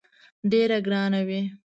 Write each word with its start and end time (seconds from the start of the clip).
ډېره 0.51 0.77
ګرانه 0.85 1.21
وي. 1.27 1.41